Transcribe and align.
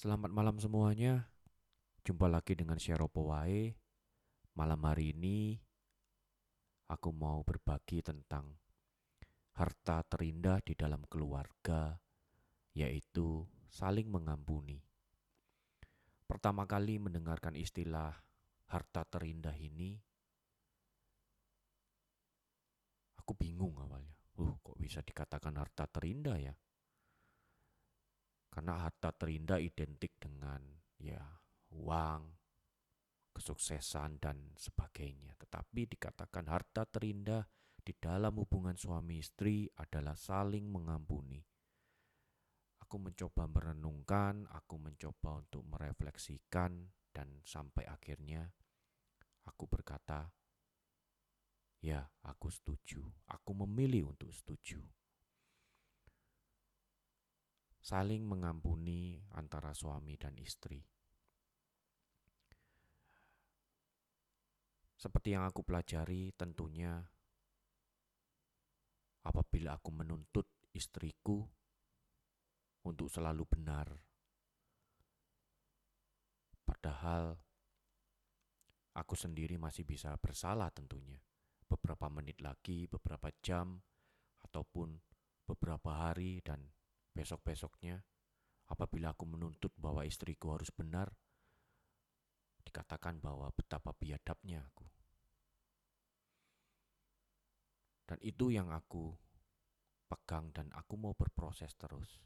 Selamat 0.00 0.32
malam 0.32 0.56
semuanya. 0.56 1.28
Jumpa 2.08 2.24
lagi 2.24 2.56
dengan 2.56 2.80
Sheropo 2.80 3.28
Wae. 3.28 3.76
Malam 4.56 4.80
hari 4.88 5.12
ini 5.12 5.60
aku 6.88 7.12
mau 7.12 7.44
berbagi 7.44 8.00
tentang 8.00 8.48
harta 9.60 10.00
terindah 10.08 10.64
di 10.64 10.72
dalam 10.72 11.04
keluarga, 11.04 12.00
yaitu 12.72 13.44
saling 13.68 14.08
mengampuni. 14.08 14.80
Pertama 16.24 16.64
kali 16.64 16.96
mendengarkan 16.96 17.52
istilah 17.52 18.24
harta 18.72 19.04
terindah 19.04 19.60
ini, 19.60 20.00
aku 23.20 23.36
bingung 23.36 23.76
awalnya. 23.76 24.16
Uh, 24.40 24.56
kok 24.64 24.80
bisa 24.80 25.04
dikatakan 25.04 25.60
harta 25.60 25.84
terindah 25.84 26.40
ya? 26.40 26.56
Karena 28.50 28.82
harta 28.82 29.14
terindah 29.14 29.62
identik 29.62 30.18
dengan 30.18 30.58
ya 30.98 31.22
uang, 31.70 32.22
kesuksesan 33.30 34.18
dan 34.18 34.52
sebagainya. 34.58 35.38
Tetapi 35.38 35.86
dikatakan 35.96 36.50
harta 36.50 36.84
terindah 36.84 37.46
di 37.80 37.94
dalam 37.96 38.36
hubungan 38.36 38.76
suami 38.76 39.22
istri 39.22 39.70
adalah 39.78 40.18
saling 40.18 40.68
mengampuni. 40.68 41.40
Aku 42.82 42.98
mencoba 42.98 43.46
merenungkan, 43.46 44.50
aku 44.50 44.74
mencoba 44.82 45.38
untuk 45.38 45.62
merefleksikan 45.62 46.90
dan 47.14 47.28
sampai 47.46 47.86
akhirnya 47.86 48.50
aku 49.46 49.70
berkata, 49.70 50.26
"Ya, 51.78 52.10
aku 52.26 52.50
setuju. 52.50 52.98
Aku 53.30 53.54
memilih 53.54 54.10
untuk 54.10 54.34
setuju." 54.34 54.49
Saling 57.90 58.22
mengampuni 58.22 59.18
antara 59.34 59.74
suami 59.74 60.14
dan 60.14 60.38
istri. 60.38 60.78
Seperti 64.94 65.34
yang 65.34 65.42
aku 65.42 65.66
pelajari, 65.66 66.30
tentunya 66.38 67.02
apabila 69.26 69.74
aku 69.74 69.90
menuntut 69.90 70.46
istriku 70.70 71.42
untuk 72.86 73.10
selalu 73.10 73.42
benar, 73.50 73.90
padahal 76.62 77.34
aku 78.94 79.18
sendiri 79.18 79.58
masih 79.58 79.82
bisa 79.82 80.14
bersalah 80.22 80.70
tentunya. 80.70 81.18
Beberapa 81.66 82.06
menit 82.06 82.38
lagi, 82.38 82.86
beberapa 82.86 83.34
jam, 83.42 83.82
ataupun 84.46 84.94
beberapa 85.42 86.06
hari, 86.06 86.38
dan 86.46 86.70
besok-besoknya 87.12 88.02
apabila 88.70 89.10
aku 89.12 89.26
menuntut 89.26 89.74
bahwa 89.74 90.06
istriku 90.06 90.54
harus 90.54 90.70
benar, 90.70 91.10
dikatakan 92.62 93.18
bahwa 93.18 93.50
betapa 93.50 93.90
biadabnya 93.98 94.62
aku. 94.62 94.86
Dan 98.06 98.18
itu 98.22 98.50
yang 98.50 98.70
aku 98.74 99.14
pegang 100.10 100.50
dan 100.50 100.70
aku 100.74 100.98
mau 100.98 101.14
berproses 101.14 101.74
terus. 101.78 102.18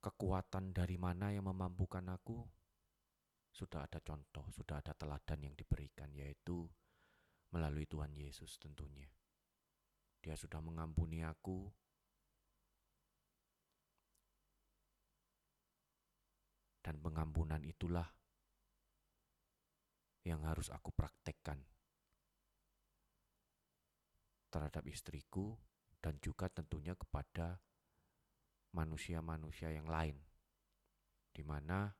Kekuatan 0.00 0.72
dari 0.72 0.96
mana 0.96 1.28
yang 1.28 1.44
memampukan 1.44 2.08
aku? 2.08 2.40
Sudah 3.52 3.84
ada 3.84 4.00
contoh, 4.00 4.48
sudah 4.48 4.80
ada 4.80 4.96
teladan 4.96 5.44
yang 5.44 5.52
diberikan, 5.52 6.08
yaitu 6.16 6.64
melalui 7.52 7.84
Tuhan 7.84 8.16
Yesus 8.16 8.56
tentunya. 8.56 9.12
Dia 10.20 10.36
sudah 10.36 10.60
mengampuni 10.60 11.24
aku. 11.24 11.68
Dan 16.80 16.96
pengampunan 17.00 17.60
itulah 17.64 18.08
yang 20.24 20.44
harus 20.44 20.68
aku 20.68 20.92
praktekkan 20.92 21.60
terhadap 24.50 24.84
istriku 24.90 25.54
dan 26.02 26.18
juga 26.18 26.50
tentunya 26.50 26.96
kepada 26.98 27.60
manusia-manusia 28.74 29.70
yang 29.70 29.86
lain, 29.86 30.18
di 31.30 31.42
mana 31.46 31.94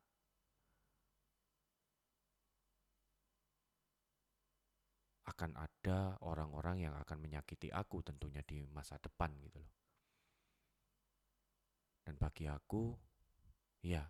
akan 5.40 5.56
ada 5.56 6.20
orang-orang 6.20 6.84
yang 6.84 6.92
akan 7.00 7.16
menyakiti 7.16 7.72
aku 7.72 8.04
tentunya 8.04 8.44
di 8.44 8.60
masa 8.76 9.00
depan 9.00 9.32
gitu 9.40 9.56
loh. 9.56 9.72
Dan 12.04 12.20
bagi 12.20 12.44
aku, 12.44 12.92
ya, 13.80 14.04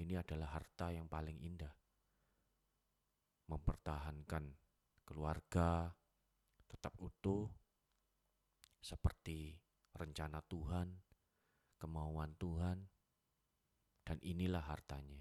ini 0.00 0.16
adalah 0.16 0.56
harta 0.56 0.88
yang 0.88 1.12
paling 1.12 1.36
indah. 1.44 1.76
Mempertahankan 3.52 4.48
keluarga 5.04 5.92
tetap 6.64 6.96
utuh 6.96 7.52
seperti 8.80 9.52
rencana 9.92 10.40
Tuhan, 10.48 10.88
kemauan 11.76 12.32
Tuhan, 12.40 12.80
dan 14.08 14.16
inilah 14.24 14.64
hartanya. 14.64 15.20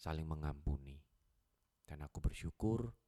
Saling 0.00 0.24
mengampuni. 0.24 1.04
Dan 1.84 2.00
aku 2.00 2.24
bersyukur 2.24 3.01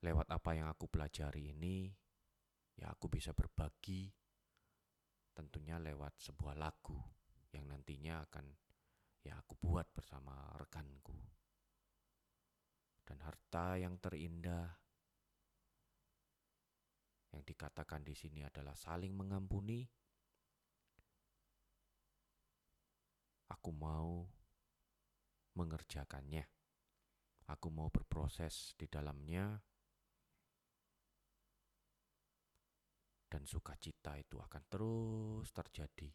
lewat 0.00 0.32
apa 0.32 0.56
yang 0.56 0.68
aku 0.72 0.88
pelajari 0.88 1.52
ini, 1.52 1.92
ya 2.80 2.88
aku 2.88 3.12
bisa 3.12 3.36
berbagi 3.36 4.08
tentunya 5.36 5.76
lewat 5.80 6.20
sebuah 6.20 6.56
lagu 6.56 6.96
yang 7.52 7.68
nantinya 7.68 8.24
akan 8.28 8.46
ya 9.20 9.36
aku 9.36 9.56
buat 9.60 9.88
bersama 9.92 10.52
rekanku. 10.56 11.16
Dan 13.04 13.18
harta 13.26 13.74
yang 13.74 13.98
terindah 13.98 14.70
yang 17.30 17.42
dikatakan 17.46 18.02
di 18.02 18.14
sini 18.14 18.42
adalah 18.42 18.74
saling 18.74 19.14
mengampuni. 19.14 19.86
Aku 23.50 23.74
mau 23.74 24.26
mengerjakannya. 25.58 26.46
Aku 27.50 27.66
mau 27.74 27.90
berproses 27.90 28.78
di 28.78 28.86
dalamnya 28.86 29.58
dan 33.30 33.46
sukacita 33.46 34.18
itu 34.18 34.42
akan 34.42 34.62
terus 34.66 35.54
terjadi 35.54 36.10